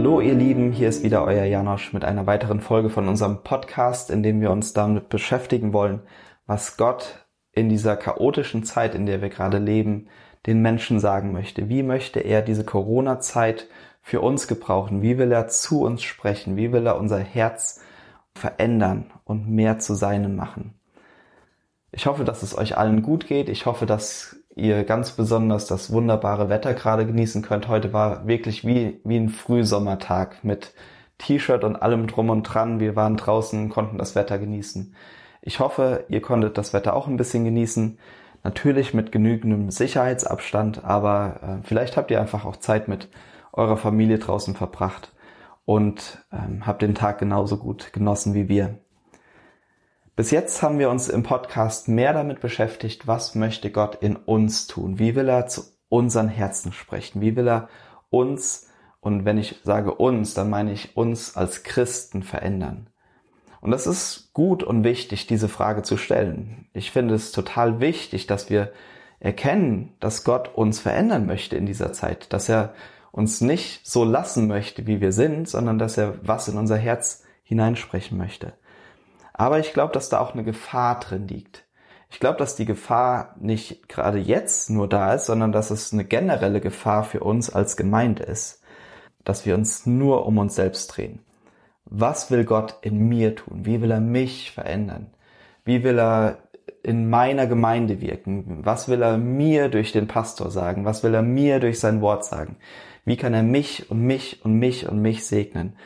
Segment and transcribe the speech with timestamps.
[0.00, 4.08] Hallo ihr Lieben, hier ist wieder euer Janosch mit einer weiteren Folge von unserem Podcast,
[4.08, 6.00] in dem wir uns damit beschäftigen wollen,
[6.46, 10.08] was Gott in dieser chaotischen Zeit, in der wir gerade leben,
[10.46, 11.68] den Menschen sagen möchte.
[11.68, 13.68] Wie möchte er diese Corona-Zeit
[14.00, 15.02] für uns gebrauchen?
[15.02, 16.56] Wie will er zu uns sprechen?
[16.56, 17.82] Wie will er unser Herz
[18.34, 20.80] verändern und mehr zu seinem machen?
[21.92, 23.50] Ich hoffe, dass es euch allen gut geht.
[23.50, 27.68] Ich hoffe, dass ihr ganz besonders das wunderbare Wetter gerade genießen könnt.
[27.68, 30.74] Heute war wirklich wie, wie ein Frühsommertag mit
[31.18, 32.80] T-Shirt und allem drum und dran.
[32.80, 34.94] Wir waren draußen, konnten das Wetter genießen.
[35.42, 37.98] Ich hoffe, ihr konntet das Wetter auch ein bisschen genießen.
[38.42, 43.08] Natürlich mit genügendem Sicherheitsabstand, aber äh, vielleicht habt ihr einfach auch Zeit mit
[43.52, 45.12] eurer Familie draußen verbracht
[45.66, 48.78] und ähm, habt den Tag genauso gut genossen wie wir.
[50.16, 54.66] Bis jetzt haben wir uns im Podcast mehr damit beschäftigt, was möchte Gott in uns
[54.66, 54.98] tun?
[54.98, 57.20] Wie will er zu unseren Herzen sprechen?
[57.20, 57.68] Wie will er
[58.10, 58.68] uns,
[59.00, 62.90] und wenn ich sage uns, dann meine ich uns als Christen verändern?
[63.60, 66.68] Und das ist gut und wichtig, diese Frage zu stellen.
[66.72, 68.72] Ich finde es total wichtig, dass wir
[69.20, 72.74] erkennen, dass Gott uns verändern möchte in dieser Zeit, dass er
[73.12, 77.24] uns nicht so lassen möchte, wie wir sind, sondern dass er was in unser Herz
[77.42, 78.54] hineinsprechen möchte.
[79.40, 81.64] Aber ich glaube, dass da auch eine Gefahr drin liegt.
[82.10, 86.04] Ich glaube, dass die Gefahr nicht gerade jetzt nur da ist, sondern dass es eine
[86.04, 88.62] generelle Gefahr für uns als Gemeinde ist.
[89.24, 91.20] Dass wir uns nur um uns selbst drehen.
[91.86, 93.64] Was will Gott in mir tun?
[93.64, 95.06] Wie will er mich verändern?
[95.64, 96.36] Wie will er
[96.82, 98.58] in meiner Gemeinde wirken?
[98.66, 100.84] Was will er mir durch den Pastor sagen?
[100.84, 102.58] Was will er mir durch sein Wort sagen?
[103.06, 105.78] Wie kann er mich und mich und mich und mich segnen?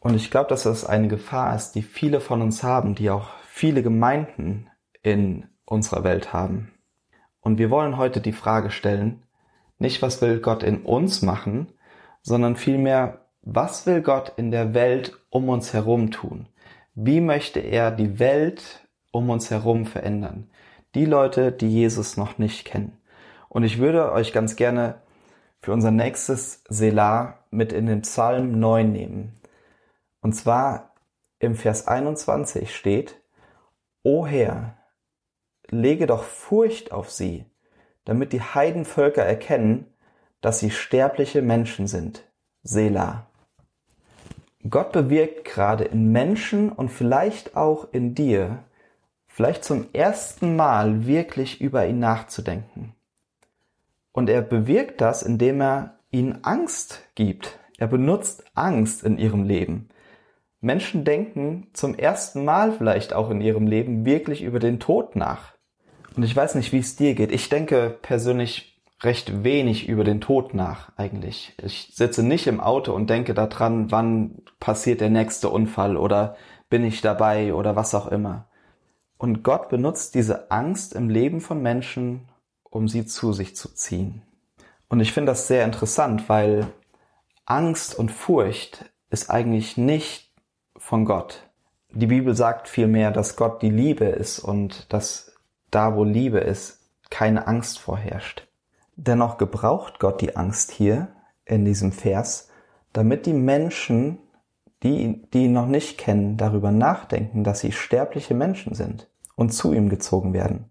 [0.00, 3.28] Und ich glaube, dass das eine Gefahr ist, die viele von uns haben, die auch
[3.46, 4.68] viele Gemeinden
[5.02, 6.72] in unserer Welt haben.
[7.40, 9.22] Und wir wollen heute die Frage stellen,
[9.78, 11.72] nicht was will Gott in uns machen,
[12.22, 16.48] sondern vielmehr, was will Gott in der Welt um uns herum tun?
[16.94, 20.50] Wie möchte er die Welt um uns herum verändern?
[20.94, 22.98] Die Leute, die Jesus noch nicht kennen.
[23.48, 24.96] Und ich würde euch ganz gerne
[25.60, 29.39] für unser nächstes Selah mit in den Psalm 9 nehmen.
[30.20, 30.94] Und zwar
[31.38, 33.20] im Vers 21 steht,
[34.02, 34.76] O Herr,
[35.68, 37.44] lege doch Furcht auf sie,
[38.04, 39.86] damit die Heidenvölker erkennen,
[40.40, 42.24] dass sie sterbliche Menschen sind.
[42.62, 43.26] Selah.
[44.68, 48.62] Gott bewirkt gerade in Menschen und vielleicht auch in dir,
[49.26, 52.94] vielleicht zum ersten Mal wirklich über ihn nachzudenken.
[54.12, 57.58] Und er bewirkt das, indem er ihnen Angst gibt.
[57.78, 59.88] Er benutzt Angst in ihrem Leben.
[60.60, 65.54] Menschen denken zum ersten Mal vielleicht auch in ihrem Leben wirklich über den Tod nach.
[66.16, 67.32] Und ich weiß nicht, wie es dir geht.
[67.32, 68.70] Ich denke persönlich
[69.02, 71.54] recht wenig über den Tod nach eigentlich.
[71.62, 76.36] Ich sitze nicht im Auto und denke daran, wann passiert der nächste Unfall oder
[76.68, 78.48] bin ich dabei oder was auch immer.
[79.16, 82.28] Und Gott benutzt diese Angst im Leben von Menschen,
[82.62, 84.22] um sie zu sich zu ziehen.
[84.88, 86.66] Und ich finde das sehr interessant, weil
[87.46, 90.29] Angst und Furcht ist eigentlich nicht
[90.80, 91.46] von Gott.
[91.92, 95.32] Die Bibel sagt vielmehr, dass Gott die Liebe ist und dass
[95.70, 96.80] da, wo Liebe ist,
[97.10, 98.48] keine Angst vorherrscht.
[98.96, 101.08] Dennoch gebraucht Gott die Angst hier
[101.44, 102.48] in diesem Vers,
[102.92, 104.18] damit die Menschen,
[104.82, 109.72] die, die ihn noch nicht kennen, darüber nachdenken, dass sie sterbliche Menschen sind und zu
[109.72, 110.70] ihm gezogen werden.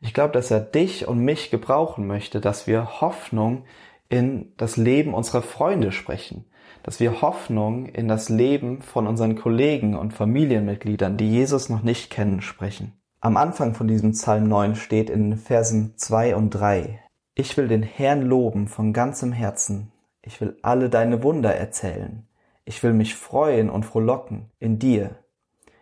[0.00, 3.64] Ich glaube, dass er dich und mich gebrauchen möchte, dass wir Hoffnung
[4.08, 6.44] in das Leben unserer Freunde sprechen,
[6.82, 12.10] dass wir Hoffnung in das Leben von unseren Kollegen und Familienmitgliedern, die Jesus noch nicht
[12.10, 12.92] kennen, sprechen.
[13.20, 17.00] Am Anfang von diesem Psalm 9 steht in Versen 2 und 3,
[17.34, 19.90] Ich will den Herrn loben von ganzem Herzen,
[20.22, 22.26] ich will alle deine Wunder erzählen,
[22.64, 25.16] ich will mich freuen und frohlocken in dir,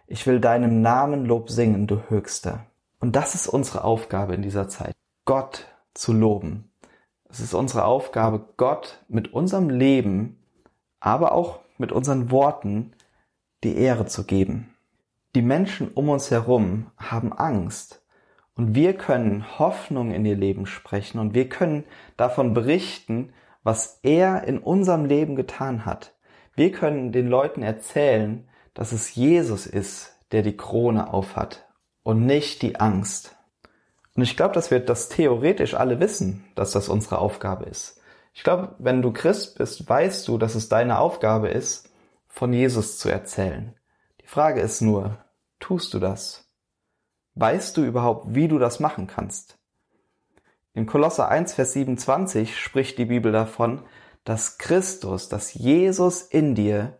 [0.06, 2.66] ich will deinem Namen Lob singen, du Höchster.
[3.00, 4.94] Und das ist unsere Aufgabe in dieser Zeit,
[5.24, 6.70] Gott zu loben.
[7.28, 10.38] Es ist unsere Aufgabe, Gott mit unserem Leben
[11.06, 12.90] aber auch mit unseren Worten
[13.62, 14.74] die Ehre zu geben.
[15.36, 18.02] Die Menschen um uns herum haben Angst
[18.56, 21.84] und wir können Hoffnung in ihr Leben sprechen und wir können
[22.16, 23.32] davon berichten,
[23.62, 26.12] was er in unserem Leben getan hat.
[26.56, 31.68] Wir können den Leuten erzählen, dass es Jesus ist, der die Krone aufhat
[32.02, 33.36] und nicht die Angst.
[34.16, 37.95] Und ich glaube, dass wir das theoretisch alle wissen, dass das unsere Aufgabe ist.
[38.36, 41.88] Ich glaube, wenn du Christ bist, weißt du, dass es deine Aufgabe ist,
[42.28, 43.74] von Jesus zu erzählen.
[44.20, 45.16] Die Frage ist nur,
[45.58, 46.46] tust du das?
[47.34, 49.56] Weißt du überhaupt, wie du das machen kannst?
[50.74, 53.84] In Kolosser 1, Vers 27 spricht die Bibel davon,
[54.24, 56.98] dass Christus, dass Jesus in dir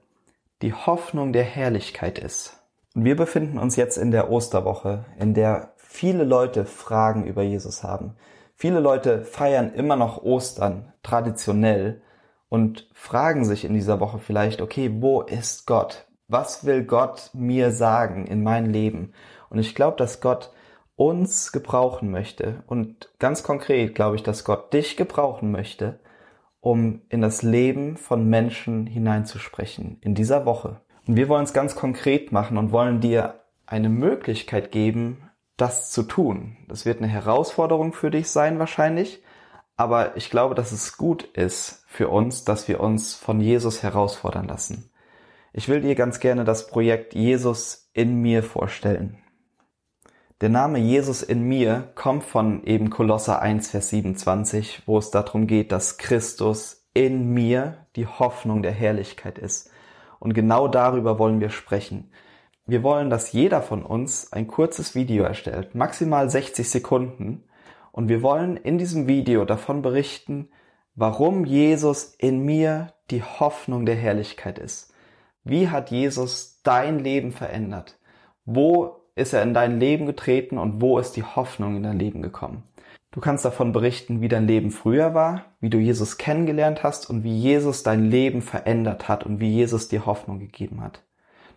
[0.63, 2.63] die Hoffnung der Herrlichkeit ist.
[2.95, 7.83] Und wir befinden uns jetzt in der Osterwoche, in der viele Leute Fragen über Jesus
[7.83, 8.17] haben.
[8.59, 12.01] Viele Leute feiern immer noch Ostern traditionell
[12.49, 16.07] und fragen sich in dieser Woche vielleicht, okay, wo ist Gott?
[16.27, 19.13] Was will Gott mir sagen in mein Leben?
[19.51, 20.53] Und ich glaube, dass Gott
[20.97, 22.65] uns gebrauchen möchte.
[22.67, 26.01] Und ganz konkret glaube ich, dass Gott dich gebrauchen möchte,
[26.61, 30.81] um in das Leben von Menschen hineinzusprechen in dieser Woche.
[31.07, 33.35] Und wir wollen es ganz konkret machen und wollen dir
[33.67, 35.26] eine Möglichkeit geben,
[35.57, 36.57] das zu tun.
[36.69, 39.23] Das wird eine Herausforderung für dich sein wahrscheinlich,
[39.77, 44.49] aber ich glaube, dass es gut ist für uns, dass wir uns von Jesus herausfordern
[44.49, 44.91] lassen.
[45.53, 49.19] Ich will dir ganz gerne das Projekt Jesus in mir vorstellen.
[50.43, 55.47] Der Name Jesus in mir kommt von eben Kolosser 1, Vers 27, wo es darum
[55.47, 59.71] geht, dass Christus in mir die Hoffnung der Herrlichkeit ist.
[60.19, 62.11] Und genau darüber wollen wir sprechen.
[62.67, 67.45] Wir wollen, dass jeder von uns ein kurzes Video erstellt, maximal 60 Sekunden.
[67.93, 70.49] Und wir wollen in diesem Video davon berichten,
[70.95, 74.93] warum Jesus in mir die Hoffnung der Herrlichkeit ist.
[75.45, 77.99] Wie hat Jesus dein Leben verändert?
[78.45, 82.23] Wo ist er in dein Leben getreten und wo ist die Hoffnung in dein Leben
[82.23, 82.63] gekommen.
[83.11, 87.25] Du kannst davon berichten, wie dein Leben früher war, wie du Jesus kennengelernt hast und
[87.25, 91.03] wie Jesus dein Leben verändert hat und wie Jesus dir Hoffnung gegeben hat.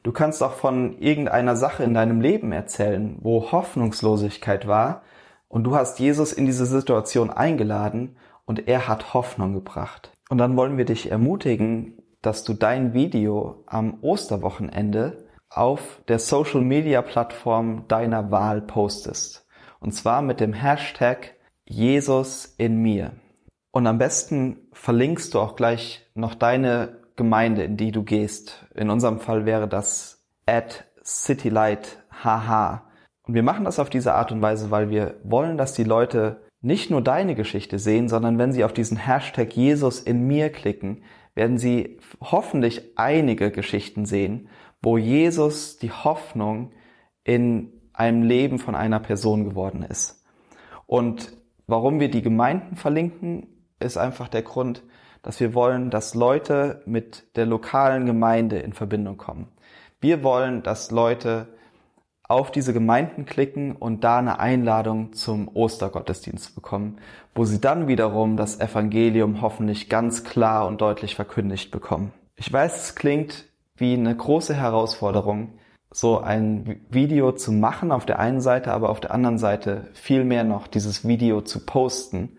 [0.03, 5.01] Du kannst auch von irgendeiner Sache in deinem Leben erzählen, wo Hoffnungslosigkeit war
[5.47, 8.15] und du hast Jesus in diese Situation eingeladen
[8.45, 10.11] und er hat Hoffnung gebracht.
[10.29, 16.61] Und dann wollen wir dich ermutigen, dass du dein Video am Osterwochenende auf der Social
[16.61, 19.47] Media Plattform deiner Wahl postest.
[19.79, 21.35] Und zwar mit dem Hashtag
[21.65, 23.13] Jesus in mir.
[23.71, 28.66] Und am besten verlinkst du auch gleich noch deine Gemeinde, in die du gehst.
[28.74, 32.81] In unserem Fall wäre das at citylight.hh.
[33.21, 36.42] Und wir machen das auf diese Art und Weise, weil wir wollen, dass die Leute
[36.62, 41.04] nicht nur deine Geschichte sehen, sondern wenn sie auf diesen Hashtag Jesus in mir klicken,
[41.36, 44.50] werden sie hoffentlich einige Geschichten sehen
[44.81, 46.71] wo Jesus die Hoffnung
[47.24, 50.25] in einem Leben von einer Person geworden ist.
[50.88, 51.33] Und
[51.68, 53.48] warum wir die Gemeinden verlinken,
[53.80, 54.83] ist einfach der Grund,
[55.21, 59.48] dass wir wollen, dass Leute mit der lokalen Gemeinde in Verbindung kommen.
[60.01, 61.48] Wir wollen, dass Leute
[62.30, 67.00] auf diese Gemeinden klicken und da eine Einladung zum Ostergottesdienst bekommen,
[67.33, 72.13] wo sie dann wiederum das Evangelium hoffentlich ganz klar und deutlich verkündigt bekommen.
[72.36, 73.45] Ich weiß, es klingt
[73.75, 75.54] wie eine große Herausforderung,
[75.92, 80.24] so ein Video zu machen auf der einen Seite, aber auf der anderen Seite viel
[80.24, 82.38] mehr noch dieses Video zu posten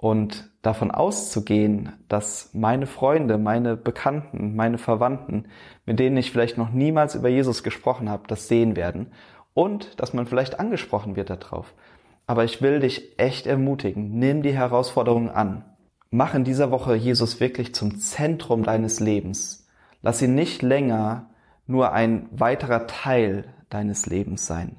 [0.00, 5.44] und davon auszugehen, dass meine Freunde, meine Bekannten, meine Verwandten,
[5.84, 9.12] mit denen ich vielleicht noch niemals über Jesus gesprochen habe, das sehen werden
[9.52, 11.74] und dass man vielleicht angesprochen wird darauf.
[12.26, 15.66] Aber ich will dich echt ermutigen, nimm die Herausforderung an.
[16.10, 19.68] Mach in dieser Woche Jesus wirklich zum Zentrum deines Lebens.
[20.00, 21.28] Lass ihn nicht länger
[21.66, 24.76] nur ein weiterer Teil deines Lebens sein.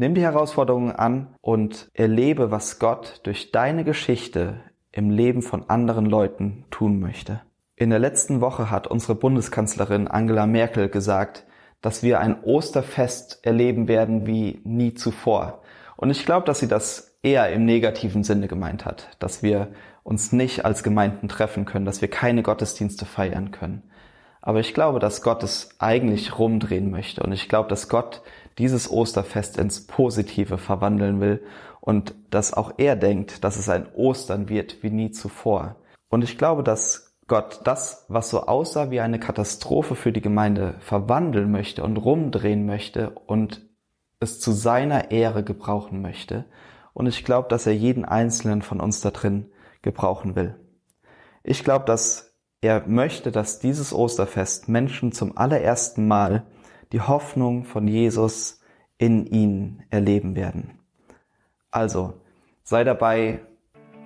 [0.00, 4.60] Nimm die Herausforderungen an und erlebe, was Gott durch deine Geschichte
[4.92, 7.42] im Leben von anderen Leuten tun möchte.
[7.74, 11.46] In der letzten Woche hat unsere Bundeskanzlerin Angela Merkel gesagt,
[11.80, 15.62] dass wir ein Osterfest erleben werden wie nie zuvor.
[15.96, 19.72] Und ich glaube, dass sie das eher im negativen Sinne gemeint hat, dass wir
[20.04, 23.82] uns nicht als Gemeinden treffen können, dass wir keine Gottesdienste feiern können.
[24.40, 27.22] Aber ich glaube, dass Gott es eigentlich rumdrehen möchte.
[27.22, 28.22] Und ich glaube, dass Gott
[28.58, 31.42] dieses Osterfest ins Positive verwandeln will
[31.80, 35.76] und dass auch er denkt, dass es ein Ostern wird wie nie zuvor.
[36.08, 40.74] Und ich glaube, dass Gott das, was so aussah wie eine Katastrophe für die Gemeinde,
[40.80, 43.66] verwandeln möchte und rumdrehen möchte und
[44.18, 46.46] es zu seiner Ehre gebrauchen möchte.
[46.94, 49.50] Und ich glaube, dass er jeden einzelnen von uns da drin
[49.82, 50.56] gebrauchen will.
[51.44, 56.44] Ich glaube, dass er möchte, dass dieses Osterfest Menschen zum allerersten Mal
[56.92, 58.60] die Hoffnung von Jesus
[58.98, 60.78] in ihnen erleben werden.
[61.70, 62.14] Also,
[62.64, 63.40] sei dabei,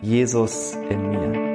[0.00, 1.51] Jesus in mir.